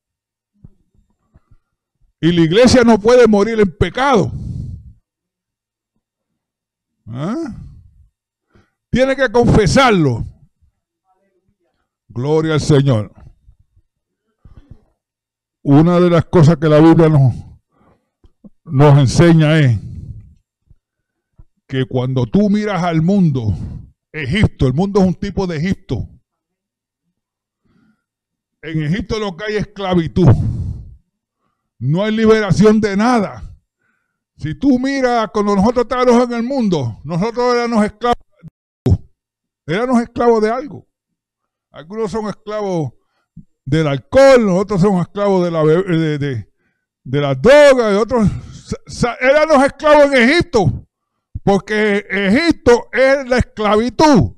Y 2.20 2.34
la 2.34 2.42
iglesia 2.42 2.84
no 2.84 3.00
puede 3.00 3.28
morir 3.28 3.58
en 3.60 3.72
pecado. 3.78 4.30
¿Ah? 7.06 7.56
Tiene 8.90 9.16
que 9.16 9.32
confesarlo. 9.32 10.26
Gloria 12.10 12.56
al 12.56 12.62
Señor. 12.62 13.14
Una 15.62 16.00
de 16.00 16.10
las 16.10 16.26
cosas 16.26 16.58
que 16.58 16.68
la 16.68 16.80
Biblia 16.80 17.08
nos, 17.08 17.34
nos 18.66 19.00
enseña 19.00 19.60
es 19.60 19.80
que 21.68 21.86
cuando 21.86 22.26
tú 22.26 22.50
miras 22.50 22.84
al 22.84 23.02
mundo, 23.02 23.54
Egipto, 24.18 24.68
el 24.68 24.74
mundo 24.74 25.00
es 25.00 25.08
un 25.08 25.16
tipo 25.16 25.48
de 25.48 25.58
Egipto. 25.58 26.08
En 28.62 28.84
Egipto 28.84 29.20
lo 29.20 29.36
que 29.36 29.46
hay 29.46 29.56
es 29.56 29.68
esclavitud. 29.68 30.28
No 31.80 32.04
hay 32.04 32.16
liberación 32.16 32.82
de 32.82 32.98
nada. 32.98 33.44
Si 34.38 34.56
tú 34.56 34.80
miras 34.80 35.30
cuando 35.34 35.56
nosotros 35.56 35.86
estábamos 35.86 36.24
en 36.26 36.34
el 36.34 36.44
mundo, 36.44 37.00
nosotros 37.04 37.56
éramos 37.56 37.86
esclavos. 37.86 38.18
Éramos 39.66 40.02
esclavos 40.02 40.42
de 40.42 40.50
algo. 40.50 40.88
Algunos 41.72 42.12
son 42.12 42.28
esclavos 42.28 42.94
del 43.66 43.88
alcohol, 43.88 44.50
otros 44.50 44.82
son 44.82 45.00
esclavos 45.02 45.44
de 45.44 45.52
la, 45.52 45.64
de, 45.64 46.18
de, 46.18 46.50
de 47.04 47.22
las 47.22 47.42
drogas, 47.42 47.98
otros 47.98 48.30
éramos 49.20 49.64
esclavos 49.66 50.06
en 50.14 50.30
Egipto, 50.30 50.87
porque 51.48 52.06
Egipto 52.10 52.90
es 52.92 53.30
la 53.30 53.38
esclavitud. 53.38 54.36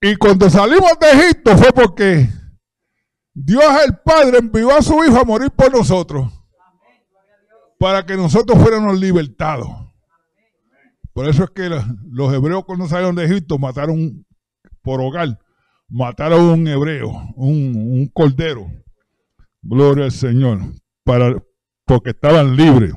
Y 0.00 0.14
cuando 0.14 0.48
salimos 0.48 0.92
de 1.00 1.10
Egipto 1.10 1.58
fue 1.58 1.72
porque 1.72 2.28
Dios 3.34 3.64
el 3.84 3.98
Padre 3.98 4.38
envió 4.38 4.70
a 4.70 4.82
su 4.82 5.04
Hijo 5.04 5.18
a 5.18 5.24
morir 5.24 5.50
por 5.50 5.72
nosotros, 5.72 6.30
para 7.80 8.06
que 8.06 8.16
nosotros 8.16 8.62
fuéramos 8.62 9.00
libertados. 9.00 9.68
Por 11.12 11.28
eso 11.28 11.42
es 11.42 11.50
que 11.50 11.68
los 11.68 12.32
hebreos 12.32 12.64
cuando 12.66 12.86
salieron 12.86 13.16
de 13.16 13.24
Egipto 13.24 13.58
mataron 13.58 14.24
por 14.80 15.00
hogar, 15.00 15.40
mataron 15.88 16.50
a 16.50 16.52
un 16.52 16.68
hebreo, 16.68 17.10
un, 17.34 18.08
cordero. 18.14 18.70
Gloria 19.60 20.04
al 20.04 20.12
Señor. 20.12 20.60
Para, 21.02 21.42
porque 21.84 22.10
estaban 22.10 22.54
libres. 22.54 22.94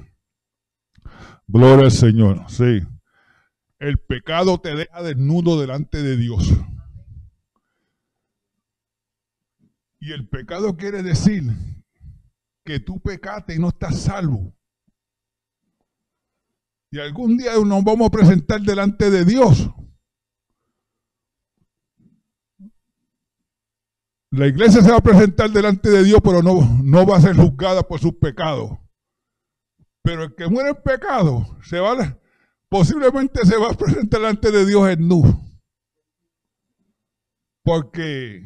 Gloria 1.53 1.85
al 1.85 1.91
Señor. 1.91 2.45
Sí. 2.47 2.79
El 3.77 3.97
pecado 3.97 4.61
te 4.61 4.73
deja 4.73 5.03
desnudo 5.03 5.59
delante 5.59 6.01
de 6.01 6.15
Dios. 6.15 6.49
Y 9.99 10.13
el 10.13 10.29
pecado 10.29 10.77
quiere 10.77 11.03
decir 11.03 11.43
que 12.63 12.79
tú 12.79 13.01
pecaste 13.01 13.55
y 13.55 13.59
no 13.59 13.67
estás 13.67 13.99
salvo. 13.99 14.55
Y 16.89 16.99
algún 16.99 17.37
día 17.37 17.53
nos 17.65 17.83
vamos 17.83 18.07
a 18.07 18.11
presentar 18.11 18.61
delante 18.61 19.09
de 19.11 19.25
Dios. 19.25 19.69
La 24.29 24.47
iglesia 24.47 24.81
se 24.81 24.89
va 24.89 24.97
a 24.97 25.01
presentar 25.01 25.49
delante 25.51 25.89
de 25.89 26.03
Dios, 26.05 26.21
pero 26.23 26.41
no, 26.41 26.81
no 26.81 27.05
va 27.05 27.17
a 27.17 27.21
ser 27.21 27.35
juzgada 27.35 27.83
por 27.83 27.99
sus 27.99 28.13
pecados. 28.13 28.80
Pero 30.03 30.23
el 30.23 30.35
que 30.35 30.47
muere 30.47 30.69
en 30.69 30.81
pecado, 30.81 31.57
se 31.63 31.79
va, 31.79 32.17
posiblemente 32.69 33.45
se 33.45 33.57
va 33.57 33.71
a 33.71 33.73
presentar 33.73 34.19
delante 34.19 34.51
de 34.51 34.65
Dios 34.65 34.89
en 34.89 35.07
nu. 35.07 35.21
Porque 37.63 38.43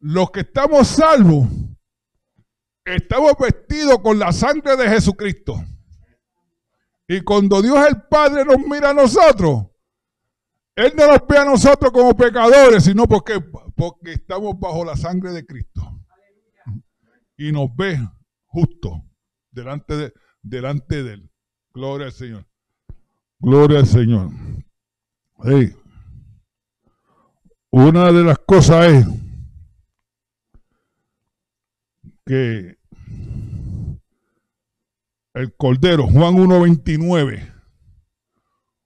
los 0.00 0.30
que 0.30 0.40
estamos 0.40 0.88
salvos, 0.88 1.48
estamos 2.84 3.34
vestidos 3.38 3.98
con 4.00 4.18
la 4.18 4.32
sangre 4.32 4.76
de 4.76 4.88
Jesucristo. 4.88 5.62
Y 7.08 7.20
cuando 7.20 7.60
Dios 7.60 7.86
el 7.86 8.02
Padre 8.02 8.44
nos 8.44 8.58
mira 8.58 8.90
a 8.90 8.94
nosotros, 8.94 9.66
Él 10.74 10.92
no 10.96 11.06
nos 11.06 11.26
ve 11.28 11.38
a 11.38 11.44
nosotros 11.44 11.92
como 11.92 12.16
pecadores, 12.16 12.84
sino 12.84 13.04
porque, 13.06 13.40
porque 13.40 14.14
estamos 14.14 14.58
bajo 14.58 14.84
la 14.84 14.96
sangre 14.96 15.32
de 15.32 15.44
Cristo. 15.44 15.82
Y 17.36 17.52
nos 17.52 17.74
ve 17.76 17.98
justo 18.46 19.04
delante 19.50 19.96
de, 19.96 20.12
delante 20.48 21.02
de 21.02 21.14
Él. 21.14 21.30
Gloria 21.72 22.06
al 22.06 22.12
Señor. 22.12 22.46
Gloria 23.38 23.80
al 23.80 23.86
Señor. 23.86 24.30
Una 27.70 28.12
de 28.12 28.24
las 28.24 28.38
cosas 28.38 28.92
es 28.92 29.06
que 32.24 32.78
el 35.34 35.54
Cordero, 35.56 36.06
Juan 36.06 36.36
1.29, 36.36 37.52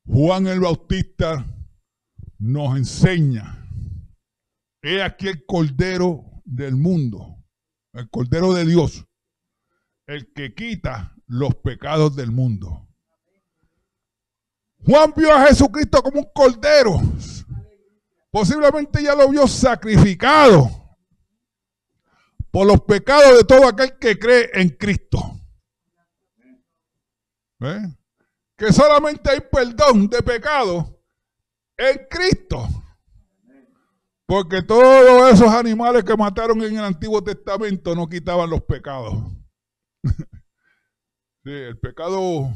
Juan 0.07 0.47
el 0.49 0.61
Bautista 0.61 1.47
nos 2.39 2.77
enseña, 2.77 3.65
he 4.83 5.03
aquí 5.03 5.29
el 5.29 5.47
Cordero 5.47 6.25
del 6.45 6.75
mundo, 6.75 7.45
el 7.93 8.11
Cordero 8.11 8.53
de 8.53 8.65
Dios, 8.65 9.07
el 10.07 10.33
que 10.33 10.53
quita 10.55 11.17
los 11.31 11.55
pecados 11.55 12.17
del 12.17 12.33
mundo. 12.33 12.89
Juan 14.85 15.13
vio 15.17 15.33
a 15.33 15.47
Jesucristo 15.47 16.03
como 16.03 16.21
un 16.21 16.31
Cordero, 16.35 17.01
posiblemente 18.31 19.03
ya 19.03 19.15
lo 19.15 19.29
vio 19.29 19.47
sacrificado 19.47 20.69
por 22.51 22.67
los 22.67 22.81
pecados 22.81 23.39
de 23.39 23.45
todo 23.45 23.69
aquel 23.69 23.97
que 23.99 24.19
cree 24.19 24.51
en 24.55 24.71
Cristo. 24.71 25.19
¿Eh? 27.61 27.95
Que 28.57 28.73
solamente 28.73 29.31
hay 29.31 29.41
perdón 29.41 30.09
de 30.09 30.23
pecado 30.23 31.01
en 31.77 32.07
Cristo. 32.11 32.69
Porque 34.27 34.63
todos 34.63 35.33
esos 35.33 35.49
animales 35.49 36.03
que 36.03 36.17
mataron 36.17 36.61
en 36.63 36.77
el 36.77 36.85
Antiguo 36.85 37.23
Testamento 37.23 37.95
no 37.95 38.09
quitaban 38.09 38.51
los 38.51 38.63
pecados. 38.63 39.15
El 41.53 41.79
pecado 41.79 42.51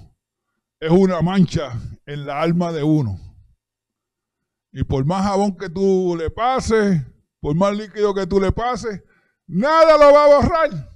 es 0.80 0.90
una 0.90 1.22
mancha 1.22 1.72
en 2.06 2.26
la 2.26 2.40
alma 2.40 2.72
de 2.72 2.82
uno. 2.82 3.18
Y 4.72 4.84
por 4.84 5.04
más 5.04 5.24
jabón 5.24 5.56
que 5.56 5.68
tú 5.68 6.16
le 6.18 6.30
pases, 6.30 7.02
por 7.40 7.54
más 7.54 7.76
líquido 7.76 8.14
que 8.14 8.26
tú 8.26 8.40
le 8.40 8.52
pases, 8.52 9.02
nada 9.46 9.96
lo 9.96 10.12
va 10.12 10.24
a 10.24 10.36
borrar. 10.36 10.94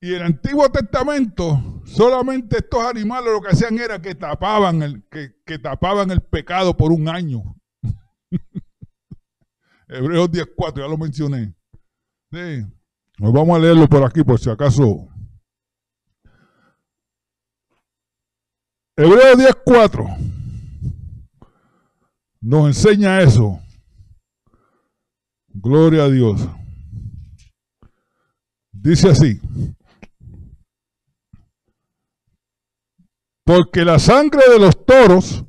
Y 0.00 0.14
el 0.14 0.22
Antiguo 0.22 0.70
Testamento, 0.70 1.82
solamente 1.84 2.58
estos 2.58 2.84
animales 2.84 3.32
lo 3.32 3.40
que 3.40 3.48
hacían 3.48 3.78
era 3.78 4.00
que 4.00 4.14
tapaban 4.14 4.82
el, 4.82 5.02
que, 5.08 5.58
tapaban 5.58 6.12
el 6.12 6.20
pecado 6.20 6.76
por 6.76 6.92
un 6.92 7.08
año. 7.08 7.56
Hebreos 9.88 10.30
10.4, 10.30 10.76
ya 10.76 10.88
lo 10.88 10.98
mencioné. 10.98 11.54
Sí. 12.30 12.64
Nos 13.18 13.32
vamos 13.32 13.56
a 13.56 13.60
leerlo 13.60 13.88
por 13.88 14.04
aquí, 14.04 14.22
por 14.22 14.38
si 14.38 14.50
acaso. 14.50 15.08
Hebreos 19.00 19.38
10.4 19.38 20.18
nos 22.40 22.66
enseña 22.66 23.20
eso. 23.20 23.60
Gloria 25.46 26.02
a 26.02 26.08
Dios. 26.08 26.48
Dice 28.72 29.10
así. 29.10 29.40
Porque 33.44 33.84
la 33.84 34.00
sangre 34.00 34.42
de 34.50 34.58
los 34.58 34.84
toros 34.84 35.44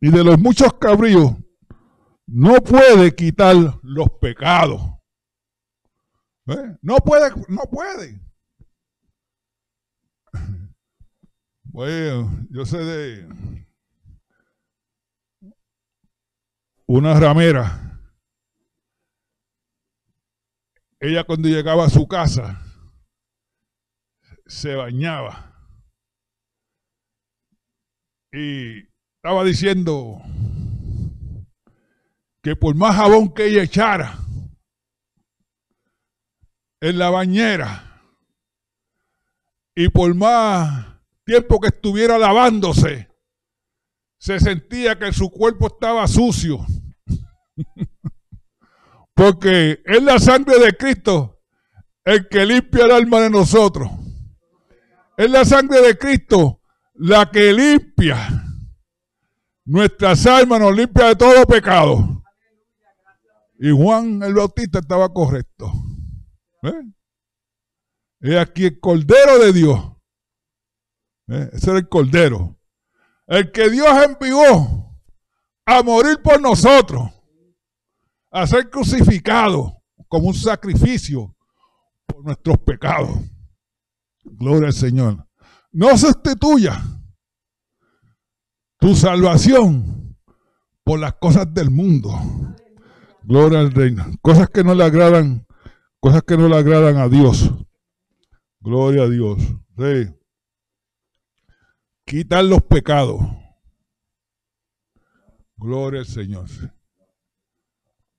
y 0.00 0.10
de 0.10 0.24
los 0.24 0.40
muchos 0.40 0.74
cabríos 0.74 1.36
no 2.26 2.56
puede 2.56 3.14
quitar 3.14 3.54
los 3.84 4.10
pecados. 4.20 4.80
¿Eh? 6.48 6.76
No 6.82 6.96
puede, 6.96 7.30
no 7.46 7.62
puede. 7.70 8.20
Bueno, 11.72 12.46
yo 12.50 12.66
sé 12.66 12.78
de 12.78 13.66
una 16.86 17.18
ramera. 17.18 18.00
Ella 20.98 21.22
cuando 21.22 21.48
llegaba 21.48 21.84
a 21.84 21.88
su 21.88 22.08
casa 22.08 22.60
se 24.46 24.74
bañaba 24.74 25.54
y 28.32 28.80
estaba 29.14 29.44
diciendo 29.44 30.20
que 32.42 32.56
por 32.56 32.74
más 32.74 32.96
jabón 32.96 33.32
que 33.32 33.46
ella 33.46 33.62
echara 33.62 34.18
en 36.80 36.98
la 36.98 37.10
bañera 37.10 38.02
y 39.76 39.88
por 39.88 40.12
más 40.16 40.89
tiempo 41.24 41.60
que 41.60 41.68
estuviera 41.68 42.18
lavándose, 42.18 43.08
se 44.18 44.38
sentía 44.38 44.98
que 44.98 45.12
su 45.12 45.30
cuerpo 45.30 45.68
estaba 45.68 46.06
sucio. 46.06 46.64
Porque 49.14 49.82
es 49.84 50.02
la 50.02 50.18
sangre 50.18 50.58
de 50.58 50.76
Cristo 50.76 51.40
el 52.04 52.28
que 52.28 52.46
limpia 52.46 52.84
el 52.84 52.90
alma 52.92 53.20
de 53.20 53.30
nosotros. 53.30 53.90
Es 55.16 55.30
la 55.30 55.44
sangre 55.44 55.80
de 55.82 55.98
Cristo 55.98 56.60
la 56.94 57.30
que 57.30 57.52
limpia 57.52 58.44
nuestras 59.64 60.26
almas, 60.26 60.60
nos 60.60 60.76
limpia 60.76 61.06
de 61.08 61.16
todo 61.16 61.46
pecado. 61.46 62.22
Y 63.58 63.70
Juan 63.70 64.22
el 64.22 64.34
Bautista 64.34 64.78
estaba 64.78 65.12
correcto. 65.12 65.70
¿Eh? 66.62 66.82
Es 68.20 68.36
aquí 68.36 68.66
el 68.66 68.80
Cordero 68.80 69.38
de 69.38 69.52
Dios. 69.52 69.89
¿Eh? 71.30 71.50
Ese 71.52 71.70
era 71.70 71.78
el 71.78 71.88
Cordero. 71.88 72.58
El 73.26 73.52
que 73.52 73.70
Dios 73.70 73.88
envió 74.04 74.90
a 75.64 75.82
morir 75.84 76.20
por 76.22 76.40
nosotros, 76.40 77.08
a 78.32 78.46
ser 78.46 78.68
crucificado 78.68 79.80
como 80.08 80.28
un 80.28 80.34
sacrificio 80.34 81.36
por 82.06 82.24
nuestros 82.24 82.58
pecados. 82.58 83.10
Gloria 84.24 84.68
al 84.68 84.74
Señor. 84.74 85.26
No 85.70 85.96
sustituya 85.96 86.82
tu 88.80 88.96
salvación 88.96 90.18
por 90.82 90.98
las 90.98 91.14
cosas 91.14 91.54
del 91.54 91.70
mundo. 91.70 92.10
Gloria 93.22 93.60
al 93.60 93.70
Reino. 93.70 94.04
Cosas 94.20 94.50
que 94.50 94.64
no 94.64 94.74
le 94.74 94.82
agradan, 94.82 95.46
cosas 96.00 96.22
que 96.22 96.36
no 96.36 96.48
le 96.48 96.56
agradan 96.56 96.96
a 96.96 97.08
Dios. 97.08 97.52
Gloria 98.58 99.04
a 99.04 99.08
Dios. 99.08 99.38
Sí. 99.78 100.19
Quitar 102.10 102.44
los 102.44 102.60
pecados. 102.64 103.20
Gloria 105.56 106.00
al 106.00 106.06
Señor. 106.06 106.48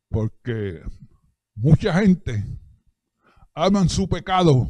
Porque 0.07 0.81
mucha 1.55 1.95
gente 1.95 2.41
aman 3.53 3.89
su 3.89 4.07
pecado 4.07 4.65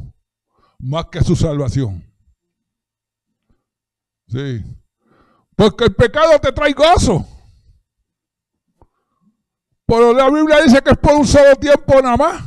más 0.80 1.06
que 1.06 1.20
su 1.20 1.36
salvación. 1.36 2.04
Sí. 4.26 4.64
Porque 5.54 5.84
el 5.84 5.94
pecado 5.94 6.40
te 6.40 6.50
trae 6.50 6.72
gozo. 6.72 7.24
Pero 9.86 10.14
la 10.14 10.28
Biblia 10.30 10.62
dice 10.64 10.82
que 10.82 10.90
es 10.90 10.98
por 10.98 11.14
un 11.14 11.28
solo 11.28 11.54
tiempo 11.54 12.02
nada 12.02 12.16
más. 12.16 12.42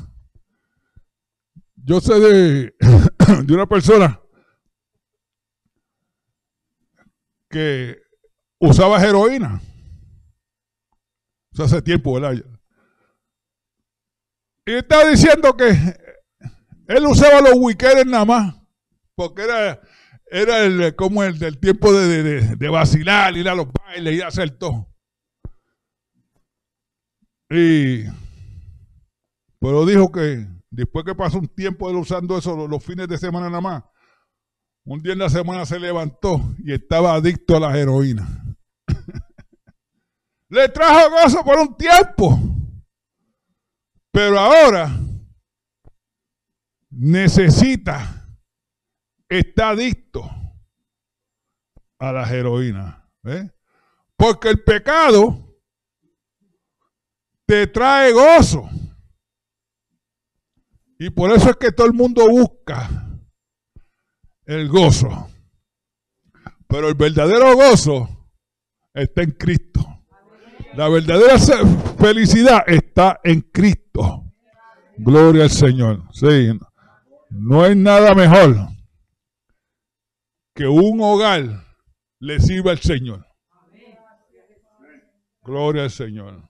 Yo 1.78 2.02
sé 2.02 2.20
de, 2.20 2.76
de 3.46 3.54
una 3.54 3.66
persona 3.66 4.20
que 7.56 8.04
usaba 8.60 9.02
heroína. 9.02 9.62
hace 11.58 11.82
tiempo, 11.82 12.20
¿verdad? 12.20 12.44
Y 14.66 14.74
estaba 14.74 15.06
diciendo 15.06 15.56
que 15.56 15.70
él 16.88 17.06
usaba 17.08 17.40
los 17.40 17.54
weekends 17.56 18.08
nada 18.08 18.26
más. 18.26 18.56
Porque 19.16 19.44
era 19.44 19.80
era 20.26 20.66
el, 20.66 20.96
como 20.98 21.24
el 21.24 21.40
del 21.40 21.58
tiempo 21.60 21.94
de, 21.94 22.68
vacilar, 22.68 23.38
ir 23.38 23.48
a 23.48 23.56
los 23.56 23.68
bailes, 23.72 24.16
y 24.16 24.22
hacer 24.22 24.50
todo. 24.58 24.94
Y, 27.50 28.04
pero 29.62 29.86
dijo 29.86 30.12
que 30.12 30.46
después 30.72 31.06
que 31.06 31.16
pasó 31.16 31.38
un 31.40 31.48
tiempo 31.48 31.90
de 31.90 31.96
usando 31.96 32.38
eso 32.38 32.68
los, 32.68 32.84
fines 32.84 33.08
de 33.08 33.18
semana 33.18 33.48
nada 33.48 33.62
más, 33.62 33.84
un 34.86 35.02
día 35.02 35.14
en 35.14 35.20
la 35.20 35.30
semana 35.30 35.66
se 35.66 35.80
levantó 35.80 36.40
y 36.60 36.72
estaba 36.72 37.16
adicto 37.16 37.58
a 37.58 37.60
la 37.60 37.78
heroína. 37.78 38.56
Le 40.50 40.70
trajo 40.70 41.10
gozo 41.10 41.44
por 41.44 41.58
un 41.58 41.76
tiempo. 41.76 42.40
Pero 44.12 44.40
ahora 44.40 44.96
necesita 46.92 48.24
está 49.28 49.70
adicto 49.70 50.30
a 51.98 52.12
las 52.12 52.32
heroínas. 52.32 52.96
Porque 54.16 54.50
el 54.50 54.64
pecado 54.64 55.58
te 57.48 57.66
trae 57.68 58.14
gozo. 58.14 58.70
Y 61.00 61.10
por 61.10 61.32
eso 61.32 61.50
es 61.50 61.58
que 61.58 61.72
todo 61.72 61.88
el 61.88 61.94
mundo 61.94 62.30
busca 62.30 63.05
el 64.46 64.70
gozo. 64.70 65.30
Pero 66.68 66.90
el 66.90 66.96
verdadero 66.96 67.56
gozo 67.56 68.30
está 68.94 69.24
en 69.24 69.32
Cristo. 69.32 69.82
La 70.76 70.90
verdadera 70.90 71.38
felicidad 71.98 72.64
está 72.68 73.20
en 73.24 73.42
Cristo. 73.42 74.24
Gloria 74.98 75.44
al 75.44 75.50
Señor. 75.50 76.04
Sí. 76.12 76.50
No 77.30 77.64
hay 77.64 77.76
nada 77.76 78.14
mejor 78.14 78.56
que 80.54 80.66
un 80.68 81.02
hogar 81.02 81.66
le 82.20 82.40
sirva 82.40 82.72
al 82.72 82.80
Señor. 82.80 83.26
Gloria 85.42 85.84
al 85.84 85.92
Señor. 85.92 86.50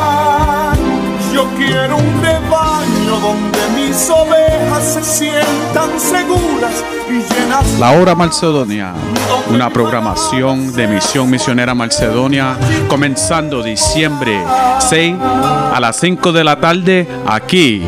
Yo 1.33 1.47
quiero 1.57 1.97
un 1.97 2.21
rebaño 2.21 3.19
donde 3.21 3.59
mis 3.75 4.09
ovejas 4.09 4.83
se 4.83 5.03
sientan 5.03 5.99
seguras 5.99 6.83
y 7.09 7.13
llenas. 7.13 7.79
La 7.79 7.91
hora 7.91 8.15
Macedonia, 8.15 8.93
una 9.49 9.69
programación 9.69 10.73
de 10.73 10.87
Misión 10.87 11.29
Misionera 11.29 11.73
Macedonia, 11.73 12.57
comenzando 12.89 13.63
diciembre 13.63 14.41
6 14.79 15.15
a 15.19 15.79
las 15.79 15.95
5 15.97 16.31
de 16.33 16.43
la 16.43 16.59
tarde 16.59 17.07
aquí 17.25 17.81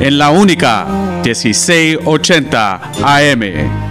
en 0.00 0.18
la 0.18 0.30
única 0.30 0.86
1680 1.24 2.80
AM. 3.02 3.87